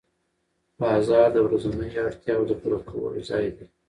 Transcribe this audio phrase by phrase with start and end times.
[0.79, 3.65] بازار د ورځنیو اړتیاوو د پوره کولو ځای دی